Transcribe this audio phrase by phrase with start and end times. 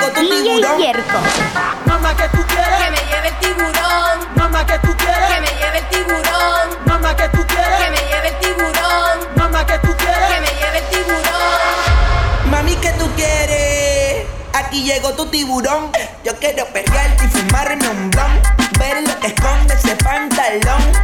[0.00, 0.80] llegó tu DJ tiburón.
[1.86, 4.34] Mamá que tú quieres que me lleve el tiburón.
[4.36, 6.68] Mamá que tú quieres que me lleve el tiburón.
[6.86, 9.18] Mamá que tú quieres que me lleve el tiburón.
[9.36, 12.50] Mamá que tú quieres que me lleve el tiburón.
[12.50, 14.26] Mami que tú quieres.
[14.54, 15.90] Aquí llegó tu tiburón.
[16.24, 18.40] Yo quiero perrearte y fumarme un blon.
[18.78, 20.99] Ver lo que esconde ese pantalón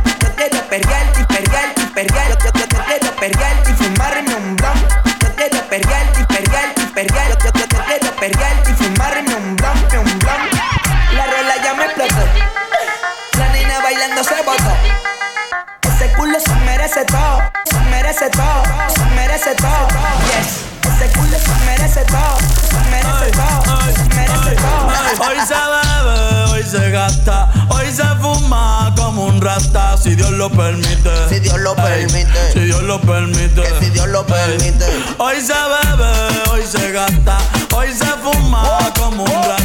[33.01, 33.63] permite.
[33.63, 34.85] Que si Dios lo permite.
[35.19, 37.39] Hoy se bebe, hoy se gasta,
[37.75, 39.56] hoy se fuma oh, como un oh.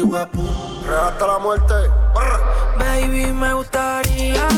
[0.00, 0.38] Rocky
[0.88, 1.74] Hasta la muerte.
[2.14, 2.78] Brr.
[2.78, 4.57] Baby, me gustaría.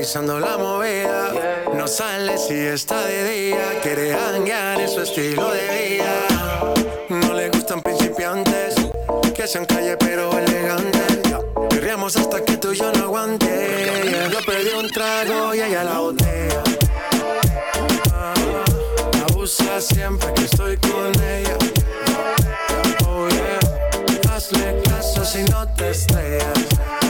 [0.00, 1.30] analizando la movida.
[1.74, 6.72] No sale si está de día, quiere hanguear en su estilo de vida.
[7.10, 8.76] No le gustan principiantes,
[9.34, 11.18] que sean calle pero elegantes.
[11.68, 14.30] Querríamos hasta que tú y yo no aguante.
[14.32, 16.62] Yo pedí un trago y ella la botea.
[18.14, 18.34] Ah,
[19.28, 21.58] abusa siempre que estoy con ella.
[23.06, 27.09] Oh yeah, hazle caso si no te estrellas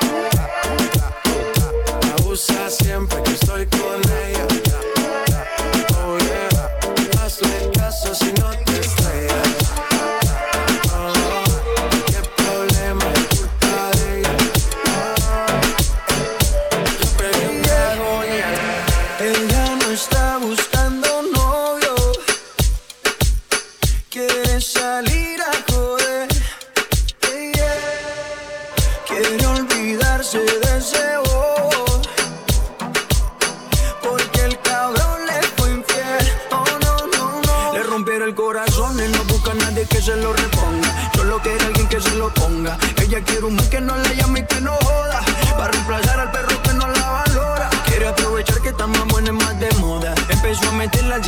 [2.41, 4.70] siempre que estoy con ella.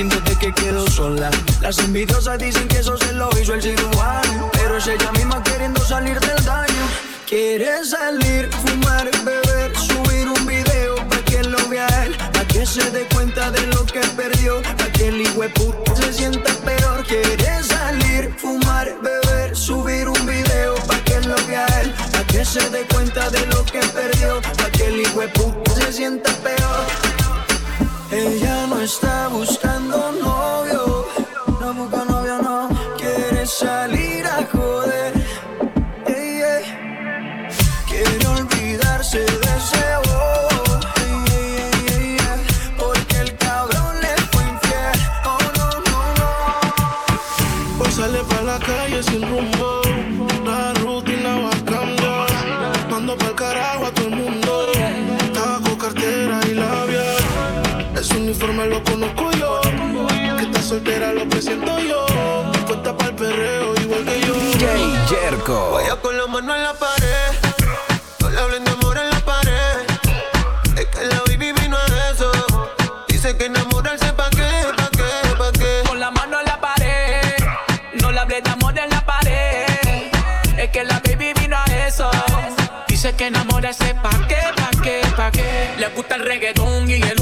[0.09, 1.29] Desde que quedó sola.
[1.61, 4.49] Las envidiosas dicen que eso se lo hizo el cirujano.
[4.53, 6.85] Pero es ella misma queriendo salir del daño.
[7.27, 12.91] Quiere salir, fumar, beber, subir un video para que lo vea él, para que se
[12.91, 15.43] dé cuenta de lo que perdió, para que el hijo
[15.95, 17.03] se sienta peor.
[17.07, 22.69] Quiere salir, fumar, beber, subir un video para que lo vea él, para que se
[22.69, 25.21] dé cuenta de lo que perdió, para que el hijo
[25.75, 26.85] se sienta peor.
[28.11, 29.72] Ella no está buscando
[61.43, 62.05] presento yo.
[62.67, 64.33] Puesta pa'l perreo igual que yo.
[65.07, 65.71] Jerko.
[65.73, 67.31] Vaya con la mano en la pared.
[68.19, 69.85] No le hablen de amor en la pared.
[70.77, 72.31] Es que la baby vino a eso.
[73.07, 75.81] Dice que enamorarse pa' qué, pa' qué, pa' qué.
[75.87, 77.21] Con la mano en la pared,
[78.01, 79.65] no le hablé de amor en la pared.
[80.57, 82.09] Es que la baby vino a eso.
[82.87, 85.73] Dice que enamorarse pa' qué, pa' qué, pa' qué.
[85.77, 87.19] Le gusta el reggaetón y el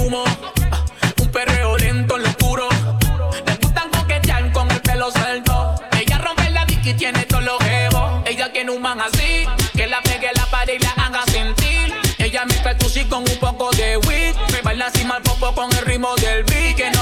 [9.05, 11.93] así, que la pegue la pared y la haga sentir.
[12.17, 12.55] Ella me
[12.89, 14.35] sí con un poco de weed.
[14.51, 16.75] Me baila así mal popo con el ritmo del beat.
[16.75, 17.00] Que no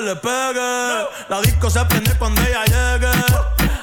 [0.00, 1.06] le pegue.
[1.28, 3.10] La disco se prende cuando ella llegue.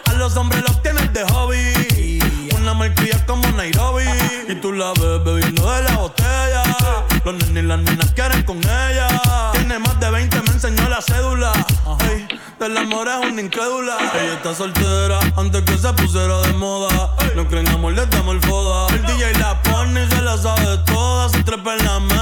[0.05, 2.19] A los hombres los tienes de hobby.
[2.55, 4.05] Una marquilla como Nairobi.
[4.47, 6.63] Y tú la ves bebiendo de la botella.
[7.23, 9.07] Los nenes y las nenas quieren con ella.
[9.53, 11.51] Tiene más de 20, me enseñó la cédula.
[12.09, 12.27] Ey,
[12.59, 13.97] del amor es una incrédula.
[14.13, 17.15] Ella está soltera antes que se pusiera de moda.
[17.35, 18.87] No creen amor, le damos el foda.
[18.93, 21.29] El DJ la pone y se la sabe toda.
[21.29, 22.14] Se trepa en la mesa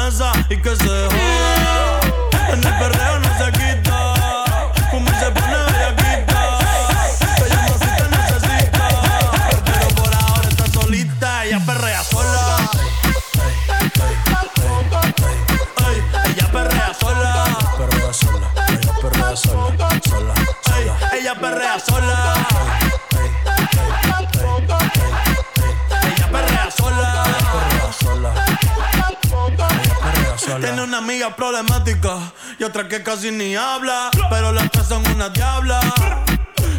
[31.13, 32.17] amiga problemática
[32.57, 34.09] y otra que casi ni habla.
[34.31, 35.79] Pero las tres son una diabla.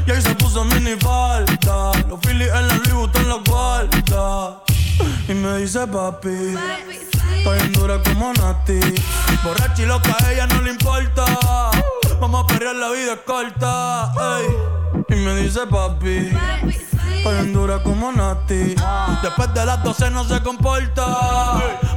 [0.07, 1.93] Y ahí se puso mini falta.
[2.09, 4.61] Los Phillies en la Louis Vuitton los guarda.
[5.29, 6.57] Y me dice papi.
[7.37, 8.81] Estoy en dura como Nati.
[9.45, 11.25] Borracha y loca, a ella no le importa.
[12.21, 14.13] Vamos a perrear, la vida es corta.
[14.41, 14.47] ey.
[15.11, 16.33] Y me dice papi.
[16.67, 16.84] Estoy
[17.33, 18.75] dura como Nati.
[19.23, 21.07] Después de las 12 no se comporta.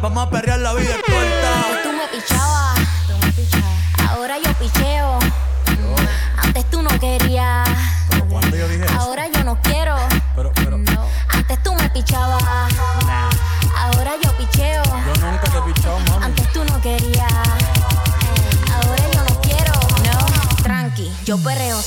[0.01, 1.83] Vamos a perrear, la vida es Antes corta.
[1.83, 4.11] tú me pichabas, tú me pichabas.
[4.11, 5.19] Ahora yo picheo.
[5.19, 7.67] Mm, Antes tú no querías.
[8.29, 9.95] Cuando yo dije eso, Ahora yo no quiero.
[10.35, 10.77] pero, pero,
[11.29, 12.43] Antes tú me pichabas.
[13.77, 14.83] Ahora yo picheo.
[14.83, 16.25] yo nunca te he pichado, mami.
[16.25, 17.31] Antes tú no querías.
[18.73, 19.73] Ahora yo no quiero.
[19.73, 21.81] No, tranqui, yo perreo.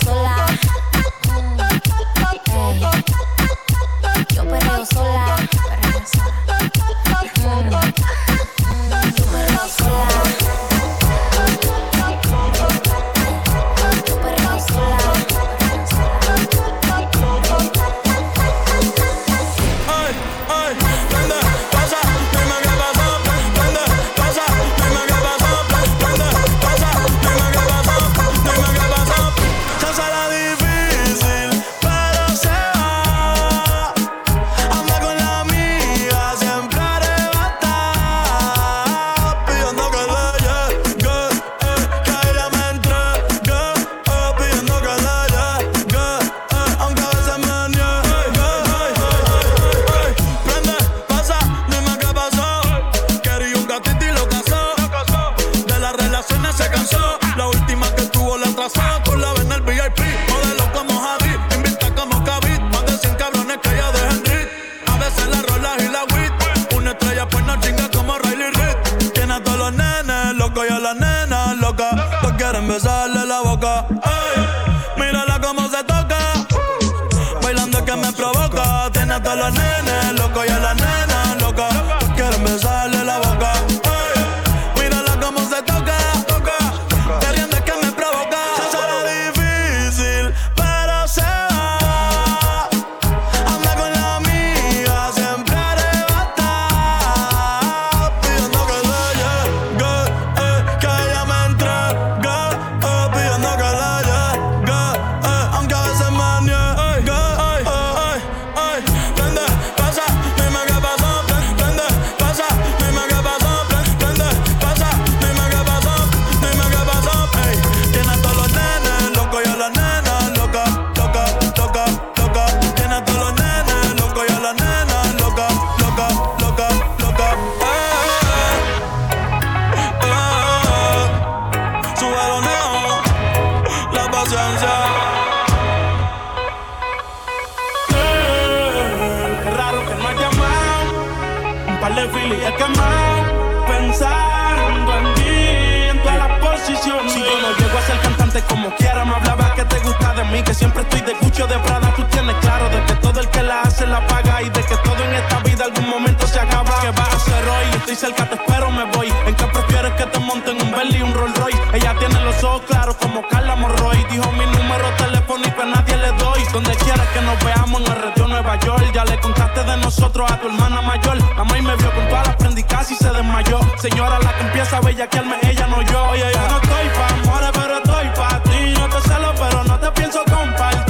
[149.04, 150.42] Me hablaba que te gusta de mí.
[150.42, 151.92] Que siempre estoy de Gucci o de Prada.
[151.94, 154.42] Tú tienes claro de que todo el que la hace la paga.
[154.42, 156.80] Y de que todo en esta vida algún momento se acaba.
[156.80, 157.76] ¿Qué vas a hacer hoy?
[157.76, 159.12] Estoy cerca, te espero, me voy.
[159.26, 161.60] ¿En qué prefieres que te monten un Bentley y un Rolls Royce?
[161.74, 164.04] Ella tiene los ojos claros como Carla Morroy.
[164.10, 166.42] Dijo mi número telefónico a nadie le doy.
[166.52, 168.19] Donde quieras que nos veamos en el retiro
[168.50, 168.92] Nueva.
[168.92, 171.16] Ya le contaste de nosotros a tu hermana mayor.
[171.36, 173.60] La maíz me vio con todas las prendicas y se desmayó.
[173.78, 176.10] Señora, la que empieza a bellaquearme, ella no yo.
[176.10, 178.74] Oye, yo no estoy pa' amores, pero estoy pa' ti.
[178.76, 180.89] No te celo, pero no te pienso compartir.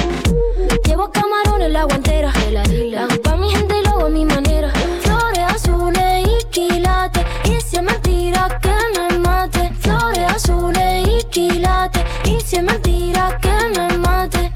[1.01, 2.31] Llevo camarones en la guantera.
[2.51, 4.71] La hago pa' mi gente y lo hago a mi manera.
[5.01, 7.25] Flores azules y quilates.
[7.45, 9.71] Y si es mentira que me mate.
[9.79, 12.03] Flores azules y quilates.
[12.25, 14.51] Y si es mentira que me mate.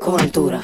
[0.00, 0.60] Con altura.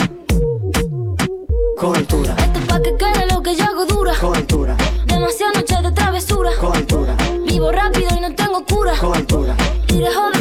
[1.79, 2.35] Con altura.
[2.37, 4.13] Esto es pa' que quede lo que yo hago dura.
[4.21, 4.77] Con altura.
[5.07, 6.51] Demasiadas noches de travesura.
[6.61, 7.17] Con altura.
[7.47, 8.93] Vivo rápido y no tengo cura.
[8.99, 9.55] Con altura.
[9.87, 10.36] De joven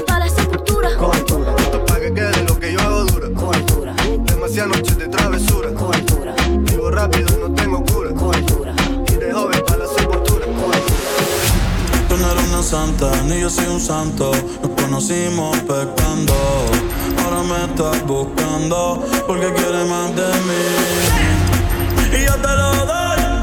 [13.45, 14.31] yo soy un santo.
[14.63, 16.33] Nos conocimos pecando.
[17.23, 20.63] Ahora me estás buscando porque quieres más de mí.
[22.17, 23.34] Y yo te lo doy.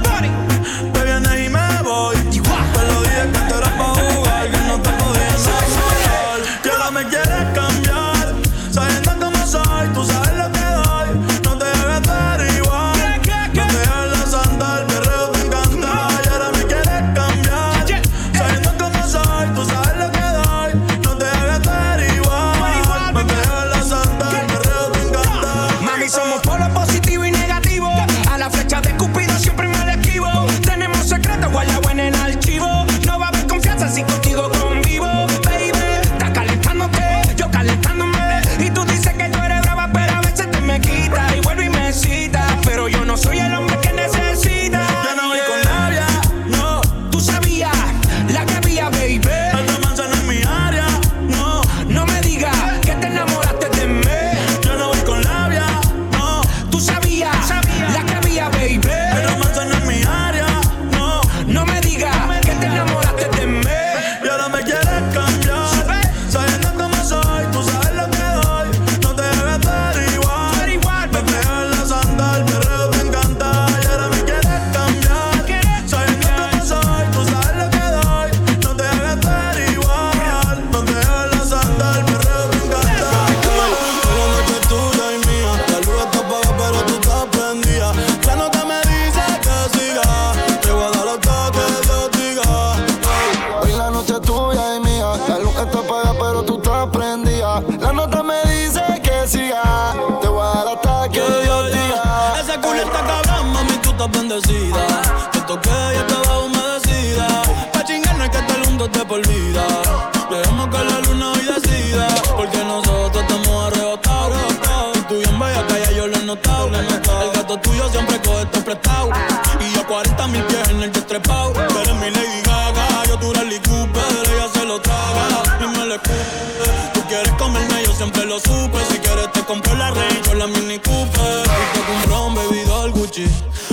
[118.72, 121.52] Y yo a 40 mil pies en el destrepado.
[121.52, 124.32] Tú eres mi Lady Gaga, yo tu Rally Cooper.
[124.32, 125.26] Ella se lo traga
[125.60, 126.90] y me le escupe.
[126.94, 128.78] Tú quieres comerme, yo siempre lo supe.
[128.90, 131.44] Si quieres te compro la Range o la Mini Cooper.
[131.44, 133.26] Y te compro un bebidor Gucci.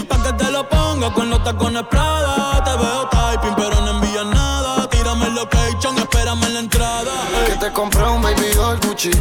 [0.09, 2.61] Pa' que te lo ponga con los tacones Prada.
[2.65, 4.89] Te veo typing, pero no envías nada.
[4.89, 7.11] Tírame el location, espérame en la entrada.
[7.45, 9.11] Que te compré un baby doll Gucci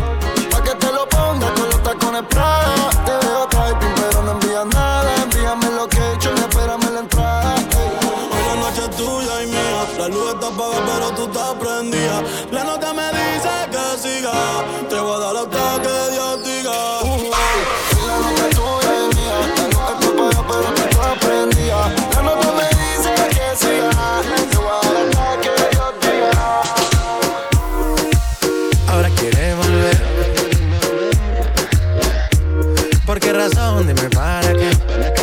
[33.38, 33.86] razón?
[33.86, 35.17] Dime para qué.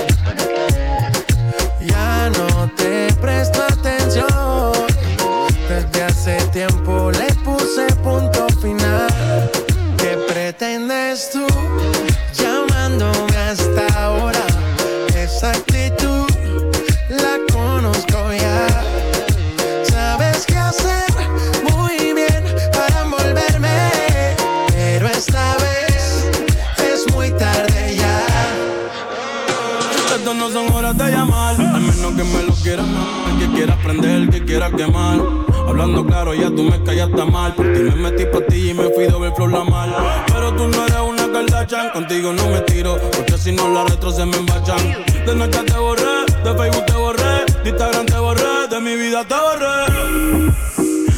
[35.67, 37.53] Hablando claro, ya tú me callaste mal.
[37.53, 39.95] Por ti me metí pa' ti y me fui doble flor la mal.
[40.27, 44.11] Pero tú no eres una Kardashian, contigo no me tiro, porque si no la retro
[44.11, 44.77] se me embachan.
[45.25, 49.25] De noche te borré, de Facebook te borré, de Instagram te borré, de mi vida
[49.25, 50.45] te borré.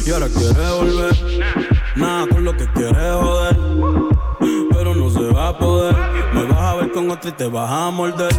[0.04, 1.16] Y ahora quieres volver,
[1.94, 3.56] nada con lo que quieres joder.
[4.72, 5.94] Pero no se va a poder,
[6.32, 8.34] me vas a ver con otra y te vas a morder.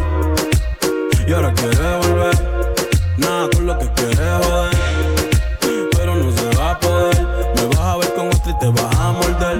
[1.26, 2.74] Y ahora quieres volver,
[3.16, 5.19] nada con lo que quieres joder.
[8.60, 9.58] Te vas a morder.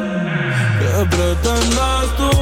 [0.79, 2.40] ¿Qué pretendes tú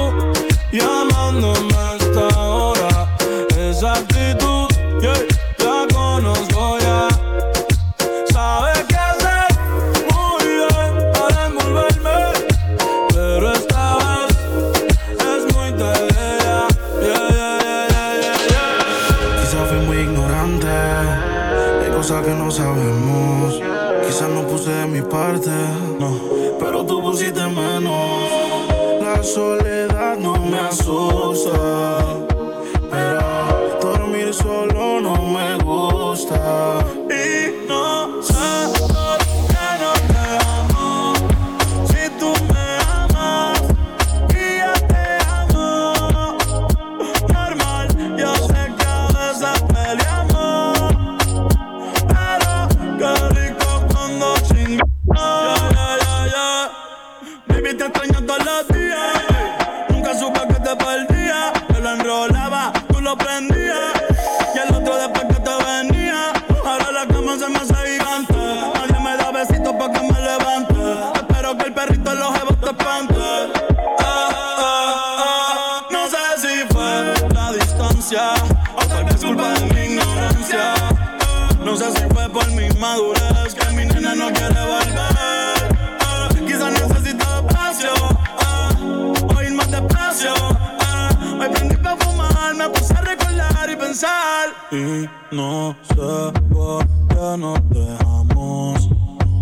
[94.70, 98.88] Y no sé por qué no te dejamos.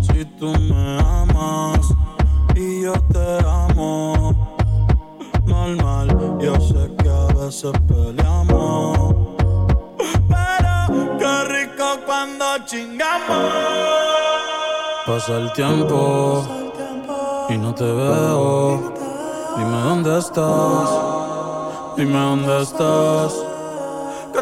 [0.01, 1.85] Si tú me amas
[2.55, 4.33] y yo te amo.
[5.45, 9.15] Normal, yo sé que a veces peleamos.
[9.97, 13.51] Pero qué rico cuando chingamos.
[15.05, 16.45] Pasa el tiempo
[17.49, 18.93] y no te veo.
[19.57, 20.89] Dime dónde estás.
[21.97, 23.56] Dime dónde estás.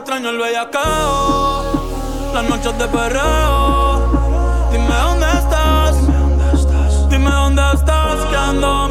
[0.05, 1.63] Extraño el bellacao.
[2.31, 4.69] Las noches de perreo.
[4.71, 7.09] Dime dónde estás.
[7.09, 8.25] Dime dónde estás.
[8.29, 8.87] Que ando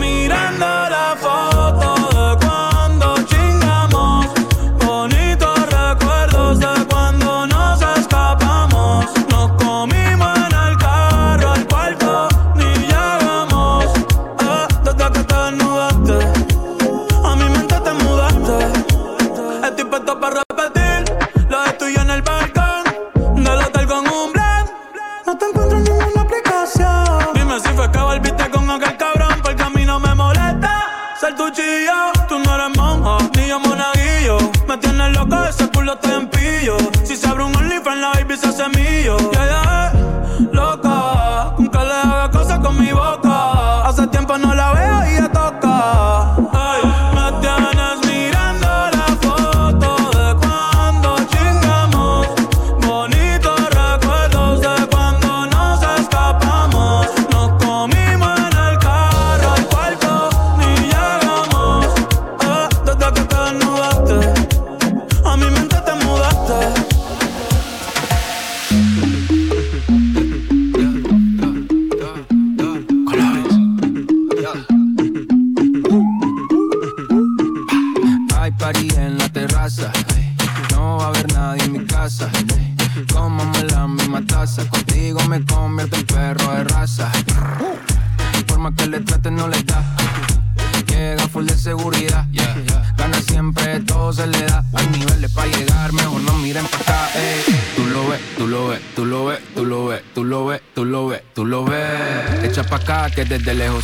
[31.24, 31.44] ser tu.
[32.28, 34.36] Tú no eres monja, ni yo monaguillo.
[34.68, 36.76] Me tienes loco, ese culo te empillo.
[37.04, 39.16] Si se abre un OnlyFans, la baby se hace mío.
[39.32, 39.92] Y ella
[40.52, 43.86] loca, con que le haga cosas con mi boca.
[43.86, 44.93] Hace tiempo no la veo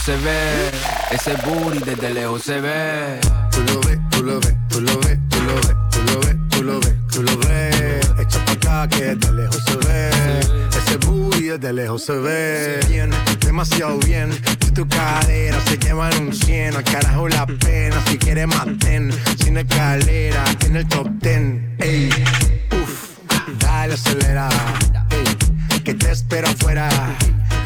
[0.01, 0.71] lejos se ve.
[1.11, 3.21] Ese booty desde lejos se ve.
[3.51, 6.37] Tú lo ves, tú lo ves, tú lo ves, tú lo ves, tú lo ves,
[6.51, 8.11] tú lo ves, tú lo ves.
[8.19, 10.11] Echa pa' acá que de lejos se ve.
[10.71, 12.81] Ese booty desde lejos se ve.
[12.89, 13.11] Bien,
[13.41, 14.33] demasiado bien.
[14.61, 17.97] Si tu cadera se llevan un 100, al carajo la pena.
[18.07, 21.39] Si quieres mantén, sin escalera, en el top 10.
[21.79, 22.11] Ey,
[22.83, 23.19] uff,
[23.59, 24.49] dale acelera.
[25.11, 26.89] Ey, que te espero afuera.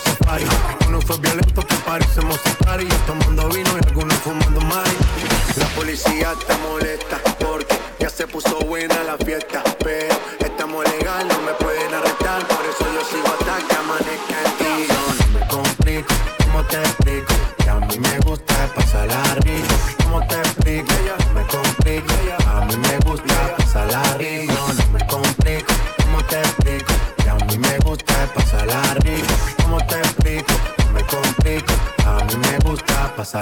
[0.00, 0.44] modo safari.
[0.88, 2.40] Uno fue violento que parecemos.
[2.78, 4.88] Yo tomando vino y algunos fumando más.
[5.56, 9.62] La policía te molesta porque ya se puso buena la fiesta.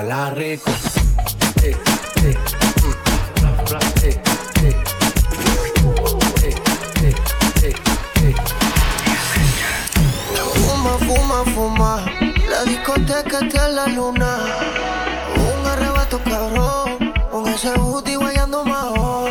[0.09, 0.71] Pasarla rico.
[10.55, 12.05] Fuma, fuma, fuma.
[12.49, 14.39] La discoteca está en la luna.
[15.37, 17.13] Un arrebato cabrón.
[17.31, 19.31] Con ese booty guayando mejor.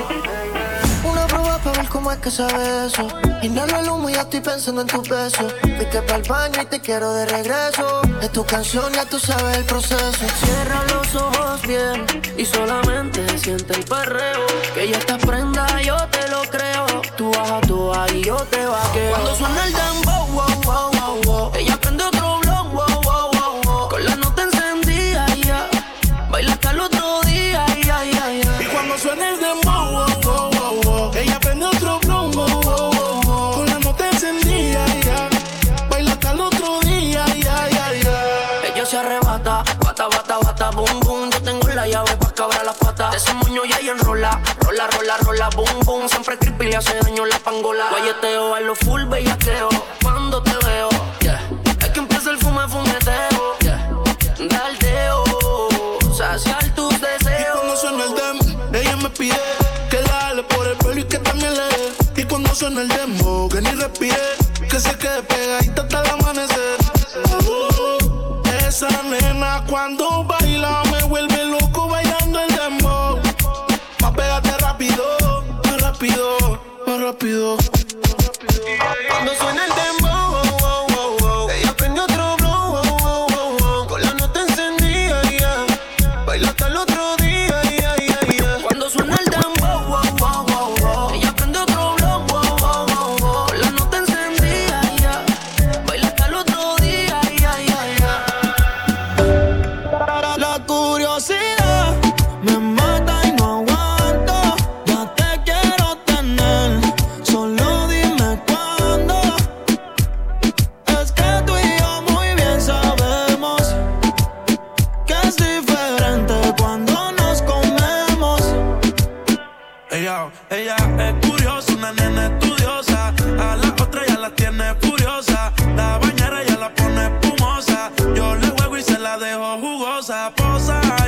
[1.04, 3.08] Una prueba para ver cómo es que sabe eso.
[3.42, 5.54] Inhalo el humo y ya estoy pensando en tus besos.
[5.64, 8.02] Viste para el baño y te quiero de regreso.
[8.22, 10.26] Es tu canción, ya tú sabes el proceso.
[10.44, 14.46] Cierra los ojos bien y solamente siente el perreo.
[14.74, 16.86] Que ya estás prenda, yo te lo creo.
[17.16, 19.12] Tú baja, tú bajas y yo te vaqueo.
[19.12, 20.37] Cuando suena el dembow,
[43.18, 46.08] ese moño ya y enrola, rola, rola, rola, boom, boom.
[46.08, 47.90] Siempre creepy le hace daño la pangola.
[47.90, 49.70] Guayeteo a lo full bellaqueo.
[50.04, 50.90] Cuando te veo,
[51.22, 51.42] yeah.
[51.82, 53.90] Es que empieza el fume, fumeteo, yeah.
[54.50, 55.24] Daldeo,
[56.16, 57.58] saciar tus Y deseos.
[57.58, 59.40] cuando suena el dem, ella me pide
[59.90, 62.22] que dale por el pelo y que también le dé.
[62.22, 64.22] Y cuando suena el demo, que ni respire,
[64.70, 65.88] que se quede pegadita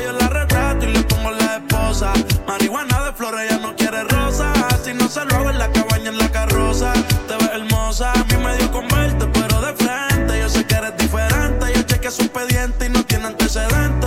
[0.03, 2.13] yo la retrato y le pongo la esposa.
[2.47, 4.53] Marihuana de flores, ella no quiere rosa.
[4.83, 6.93] Si no se lo hago en la cabaña, en la carroza.
[7.27, 10.39] Te ves hermosa, a mí me dio con pero de frente.
[10.39, 11.65] Yo sé que eres diferente.
[11.75, 13.98] Yo chequeé su expediente y no tiene antecedentes.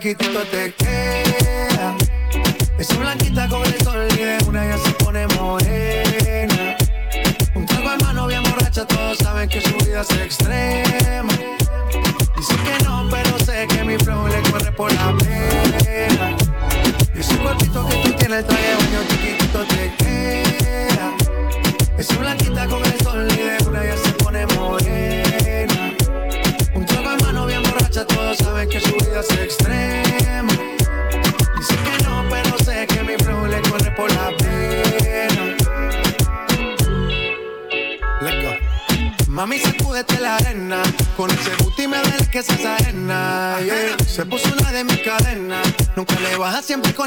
[0.00, 0.74] chiquitito te.
[2.78, 6.76] Esa blanquita con el sol y de una ya se pone morena.
[7.54, 11.32] Un trago en mano bien borracha, todos saben que su vida es extrema.
[12.34, 15.12] Dicen que no, pero sé que mi flow le corre por la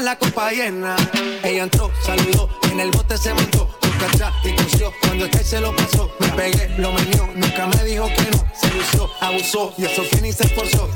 [0.04, 0.96] la copa llena.
[1.42, 4.92] Ella entró, saludó, en el bote se montó, nunca atrás y coció.
[5.00, 8.44] Cuando el este se lo pasó, me pegué, lo menió, nunca me dijo que no.
[8.54, 10.88] Se lució, abusó, y eso que ni se esforzó.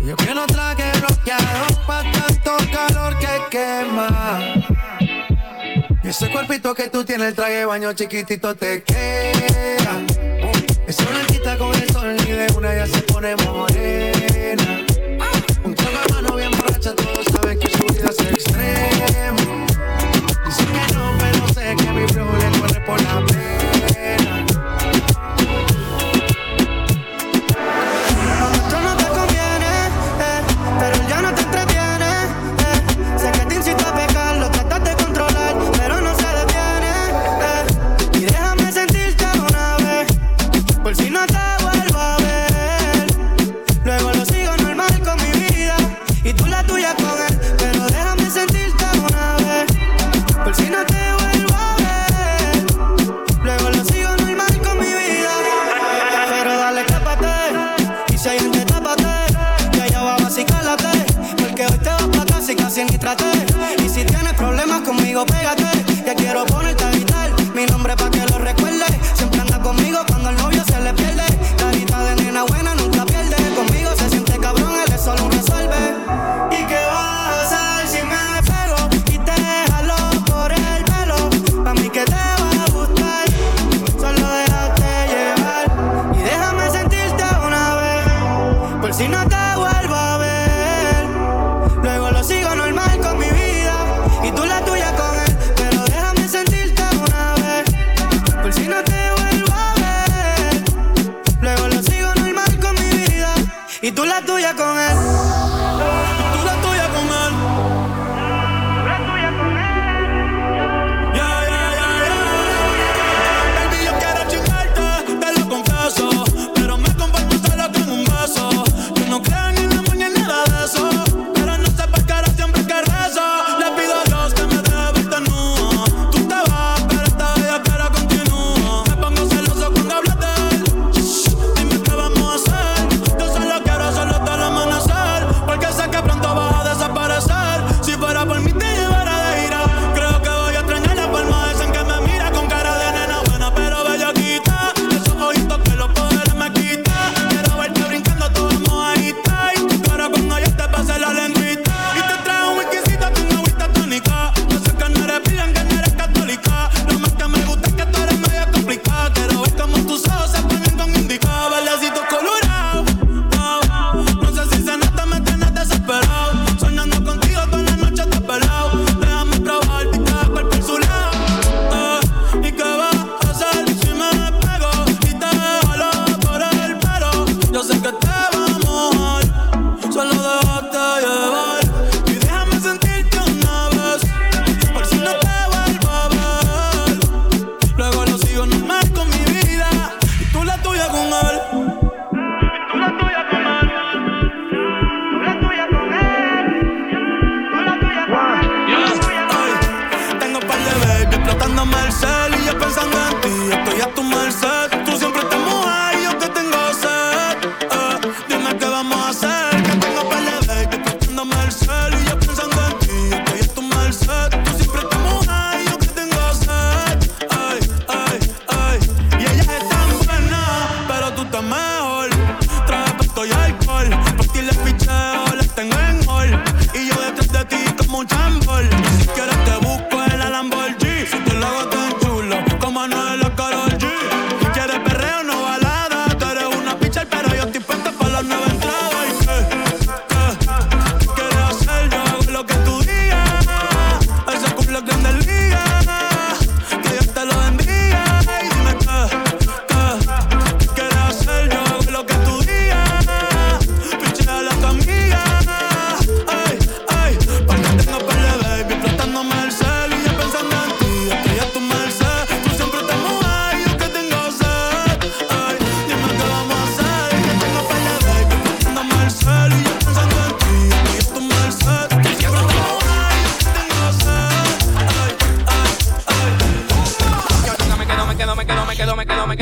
[0.00, 4.40] Yo que no traje bloqueador pa' tanto calor que quema.
[6.02, 10.00] Y ese cuerpito que tú tienes, el traje de baño chiquitito te queda.
[10.86, 14.89] Es una con el sol y de una ya se pone morena.
[18.00, 19.66] vida es extremo.
[20.44, 23.20] Dicen que no, pero sé que mi flow le corre por la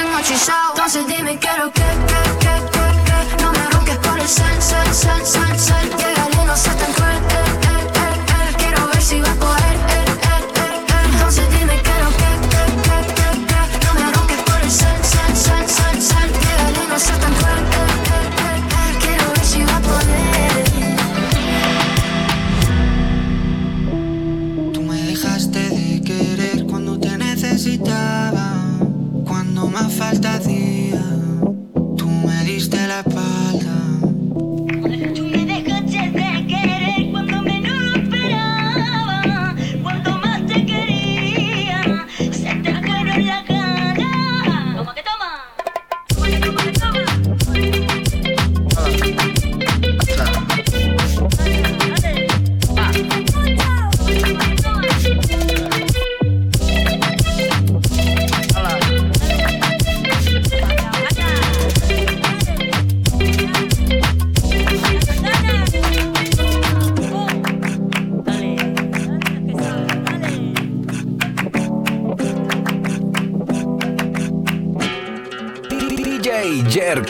[0.00, 0.18] tengo.
[0.70, 3.42] Entonces dime, quiero que, que, que, que, que.
[3.42, 5.90] No me arranques por el sol, sol, sol, sol, sol.
[5.98, 9.34] Llega el no se tan cruel, eh, eh, eh, eh, Quiero ver si va a
[9.34, 9.69] poder.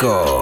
[0.01, 0.40] 5.